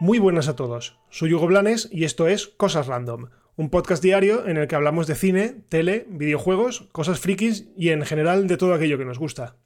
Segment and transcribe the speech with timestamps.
[0.00, 4.46] Muy buenas a todos, soy Hugo Blanes y esto es Cosas Random, un podcast diario
[4.46, 8.74] en el que hablamos de cine, tele, videojuegos, cosas frikis y en general de todo
[8.74, 9.56] aquello que nos gusta.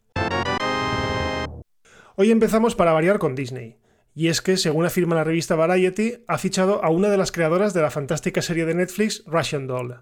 [2.16, 3.76] Hoy empezamos para variar con Disney.
[4.14, 7.74] Y es que, según afirma la revista Variety, ha fichado a una de las creadoras
[7.74, 10.00] de la fantástica serie de Netflix Russian Doll.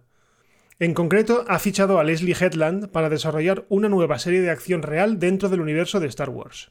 [0.80, 5.18] En concreto, ha fichado a Leslie Headland para desarrollar una nueva serie de acción real
[5.18, 6.70] dentro del universo de Star Wars.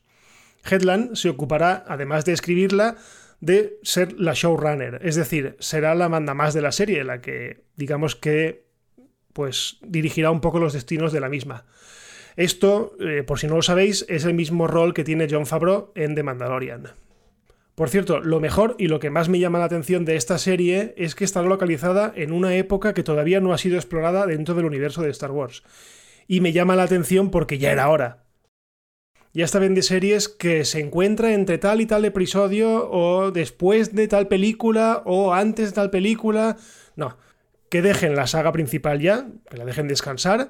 [0.67, 2.98] Headland se ocupará, además de escribirla,
[3.39, 7.61] de ser la showrunner, es decir, será la manda más de la serie, la que
[7.75, 8.65] digamos que
[9.31, 11.65] pues dirigirá un poco los destinos de la misma.
[12.35, 15.91] Esto, eh, por si no lo sabéis, es el mismo rol que tiene John Favreau
[15.93, 16.87] en The Mandalorian.
[17.79, 20.93] Por cierto, lo mejor y lo que más me llama la atención de esta serie
[20.97, 24.65] es que estará localizada en una época que todavía no ha sido explorada dentro del
[24.65, 25.63] universo de Star Wars.
[26.27, 28.26] Y me llama la atención porque ya era hora
[29.31, 33.95] ya está bien de series que se encuentra entre tal y tal episodio o después
[33.95, 36.57] de tal película o antes de tal película.
[36.98, 37.15] No,
[37.70, 40.49] que dejen la saga principal ya, que la dejen descansar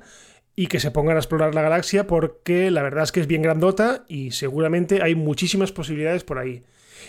[0.55, 3.43] y que se pongan a explorar la galaxia porque la verdad es que es bien
[3.43, 6.63] grandota y seguramente hay muchísimas posibilidades por ahí.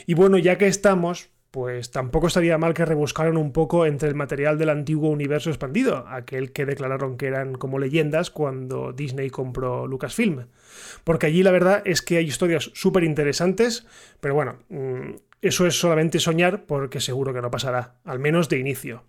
[0.06, 4.14] Y bueno, ya que estamos, pues tampoco estaría mal que rebuscaran un poco entre el
[4.14, 9.86] material del antiguo universo expandido, aquel que declararon que eran como leyendas cuando Disney compró
[9.86, 10.46] Lucasfilm.
[11.05, 13.86] Porque allí la verdad es que hay historias súper interesantes,
[14.20, 18.58] pero bueno, mm, eso es solamente soñar porque seguro que no pasará, al menos de
[18.58, 19.05] inicio.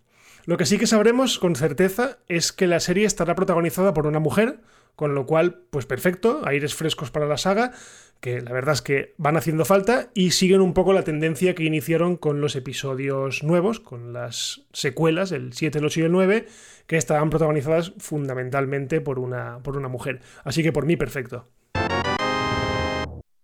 [0.45, 4.19] Lo que sí que sabremos con certeza es que la serie estará protagonizada por una
[4.19, 4.59] mujer,
[4.95, 7.73] con lo cual, pues perfecto, aires frescos para la saga,
[8.19, 11.63] que la verdad es que van haciendo falta y siguen un poco la tendencia que
[11.63, 16.47] iniciaron con los episodios nuevos, con las secuelas, el 7, el 8 y el 9,
[16.87, 20.21] que estaban protagonizadas fundamentalmente por una, por una mujer.
[20.43, 21.47] Así que por mí, perfecto.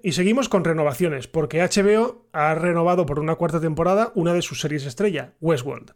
[0.01, 4.61] Y seguimos con renovaciones, porque HBO ha renovado por una cuarta temporada una de sus
[4.61, 5.93] series estrella, Westworld.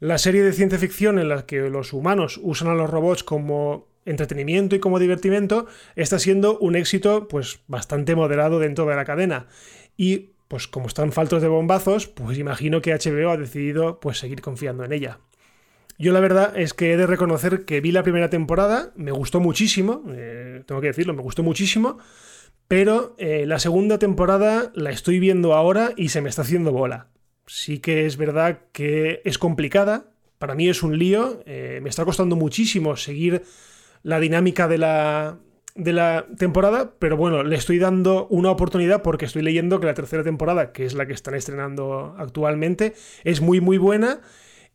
[0.00, 3.86] La serie de ciencia ficción en la que los humanos usan a los robots como
[4.06, 9.46] entretenimiento y como divertimento está siendo un éxito pues bastante moderado dentro de la cadena.
[9.98, 14.40] Y pues como están faltos de bombazos, pues imagino que HBO ha decidido pues seguir
[14.40, 15.20] confiando en ella.
[15.98, 19.38] Yo la verdad es que he de reconocer que vi la primera temporada, me gustó
[19.38, 21.98] muchísimo, eh, tengo que decirlo, me gustó muchísimo,
[22.68, 27.08] pero eh, la segunda temporada la estoy viendo ahora y se me está haciendo bola.
[27.52, 30.04] Sí que es verdad que es complicada,
[30.38, 33.42] para mí es un lío, eh, me está costando muchísimo seguir
[34.04, 35.36] la dinámica de la,
[35.74, 39.94] de la temporada, pero bueno, le estoy dando una oportunidad porque estoy leyendo que la
[39.94, 42.94] tercera temporada, que es la que están estrenando actualmente,
[43.24, 44.20] es muy muy buena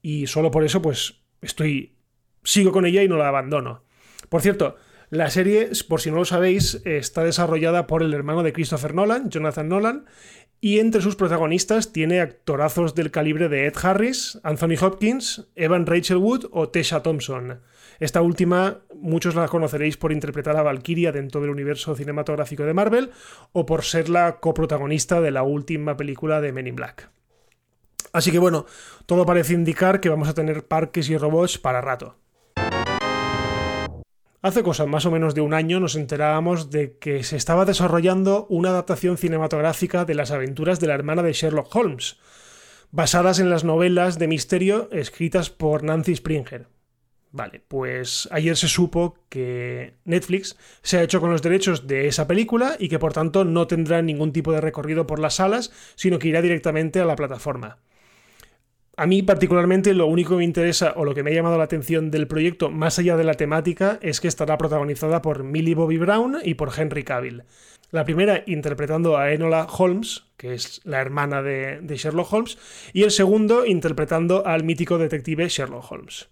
[0.01, 1.95] y solo por eso pues estoy
[2.43, 3.85] sigo con ella y no la abandono.
[4.27, 4.75] Por cierto,
[5.09, 9.29] la serie, por si no lo sabéis, está desarrollada por el hermano de Christopher Nolan,
[9.29, 10.05] Jonathan Nolan,
[10.61, 16.17] y entre sus protagonistas tiene actorazos del calibre de Ed Harris, Anthony Hopkins, Evan Rachel
[16.17, 17.61] Wood o Tessa Thompson.
[17.99, 23.11] Esta última, muchos la conoceréis por interpretar a Valkyria dentro del universo cinematográfico de Marvel
[23.51, 27.09] o por ser la coprotagonista de la última película de Men in Black.
[28.11, 28.65] Así que bueno,
[29.05, 32.15] todo parece indicar que vamos a tener parques y robots para rato.
[34.45, 38.45] Hace cosa más o menos de un año nos enterábamos de que se estaba desarrollando
[38.47, 42.17] una adaptación cinematográfica de las aventuras de la hermana de Sherlock Holmes,
[42.91, 46.67] basadas en las novelas de misterio escritas por Nancy Springer.
[47.31, 52.27] Vale, pues ayer se supo que Netflix se ha hecho con los derechos de esa
[52.27, 56.19] película y que por tanto no tendrá ningún tipo de recorrido por las salas, sino
[56.19, 57.79] que irá directamente a la plataforma.
[58.97, 61.65] A mí particularmente lo único que me interesa o lo que me ha llamado la
[61.65, 65.97] atención del proyecto, más allá de la temática, es que estará protagonizada por Millie Bobby
[65.97, 67.43] Brown y por Henry Cavill.
[67.91, 72.57] La primera interpretando a Enola Holmes, que es la hermana de, Sherlock Holmes,
[72.93, 76.29] y el segundo interpretando al mítico detective Sherlock Holmes.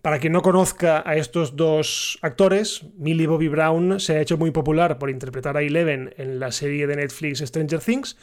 [0.00, 4.50] Para quien no conozca a estos dos actores, Millie Bobby Brown se ha hecho muy
[4.50, 8.16] popular por interpretar a Eleven en la serie de Netflix Stranger Things,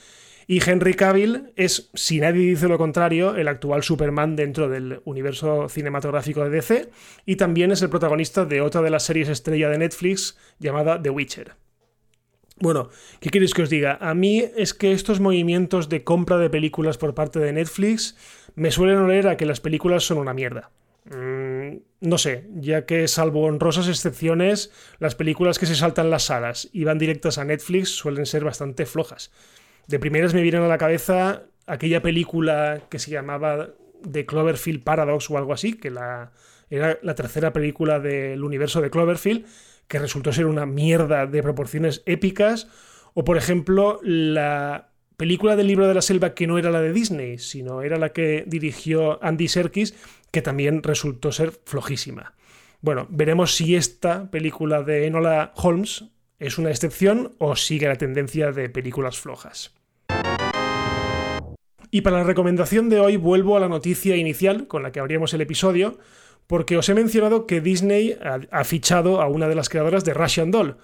[0.50, 5.70] y Henry Cavill es, si nadie dice lo contrario, el actual Superman dentro del universo
[5.70, 6.90] cinematográfico de DC,
[7.28, 11.12] y también es el protagonista de otra de las series estrella de Netflix llamada The
[11.12, 11.52] Witcher.
[12.58, 14.00] Bueno, ¿qué queréis que os diga?
[14.02, 18.18] A mí es que estos movimientos de compra de películas por parte de Netflix
[18.56, 20.72] me suelen oler a que las películas son una mierda.
[21.06, 26.70] Mm, no sé, ya que salvo honrosas excepciones, las películas que se saltan las salas
[26.74, 29.32] y van directas a Netflix suelen ser bastante flojas.
[29.90, 33.70] De primeras me vienen a la cabeza aquella película que se llamaba
[34.04, 39.48] de Cloverfield Paradox o algo así, que era la tercera película del universo de Cloverfield,
[39.88, 42.68] que resultó ser una mierda de proporciones épicas.
[43.16, 46.94] O, por ejemplo, la película del libro de la selva que no era la de
[46.94, 49.96] Disney, sino era la que dirigió Andy Serkis,
[50.30, 52.36] que también resultó ser flojísima.
[52.82, 56.04] Bueno, veremos si esta película de Enola Holmes
[56.38, 59.79] es una excepción o sigue la tendencia de películas flojas.
[61.92, 65.34] Y para la recomendación de hoy vuelvo a la noticia inicial con la que abríamos
[65.34, 65.98] el episodio,
[66.46, 68.18] porque os he mencionado que Disney
[68.52, 70.78] ha, fichado a una de las creadoras de Russian Doll.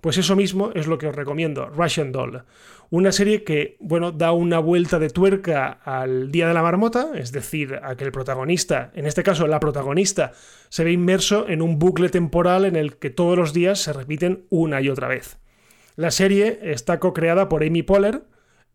[0.00, 2.44] Pues eso mismo es lo que os recomiendo, Russian Doll.
[2.90, 7.32] Una serie que, bueno, da una vuelta de tuerca al Día de la Marmota, es
[7.32, 10.32] decir, a que el protagonista, en este caso la protagonista,
[10.68, 14.44] se ve inmerso en un bucle temporal en el que todos los días se repiten
[14.50, 15.38] una y otra vez.
[15.96, 18.22] La serie está co-creada por Amy Poehler,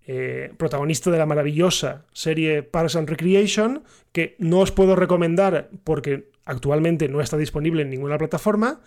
[0.06, 6.30] eh, protagonista de la maravillosa serie Parks and Recreation, que no os puedo recomendar porque
[6.46, 8.82] actualmente no está disponible en ninguna plataforma.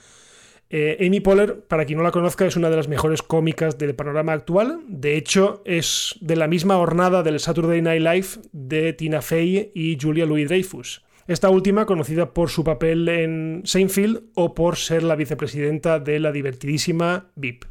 [0.68, 3.94] Eh, Amy Poehler, para quien no la conozca, es una de las mejores cómicas del
[3.94, 4.80] panorama actual.
[4.88, 9.96] De hecho, es de la misma hornada del Saturday Night Live de Tina Fey y
[10.00, 11.04] Julia Louis-Dreyfus.
[11.28, 16.30] Esta última conocida por su papel en Seinfeld o por ser la vicepresidenta de la
[16.30, 17.64] divertidísima VIP.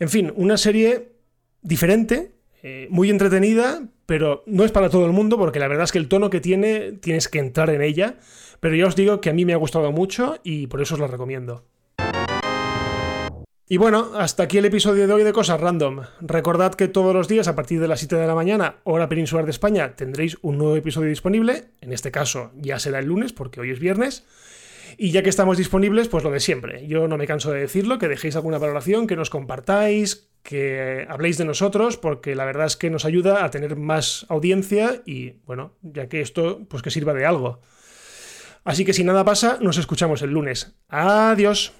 [0.00, 1.12] En fin, una serie
[1.62, 2.32] diferente,
[2.62, 5.98] eh, muy entretenida, pero no es para todo el mundo porque la verdad es que
[5.98, 8.16] el tono que tiene tienes que entrar en ella.
[8.60, 11.00] Pero ya os digo que a mí me ha gustado mucho y por eso os
[11.00, 11.64] la recomiendo.
[13.70, 16.00] Y bueno, hasta aquí el episodio de hoy de Cosas Random.
[16.22, 19.44] Recordad que todos los días a partir de las 7 de la mañana, hora peninsular
[19.44, 21.66] de España, tendréis un nuevo episodio disponible.
[21.82, 24.24] En este caso ya será el lunes porque hoy es viernes.
[24.96, 26.86] Y ya que estamos disponibles, pues lo de siempre.
[26.86, 31.36] Yo no me canso de decirlo, que dejéis alguna valoración, que nos compartáis, que habléis
[31.36, 35.74] de nosotros, porque la verdad es que nos ayuda a tener más audiencia y, bueno,
[35.82, 37.60] ya que esto, pues que sirva de algo.
[38.64, 40.74] Así que si nada pasa, nos escuchamos el lunes.
[40.88, 41.74] Adiós.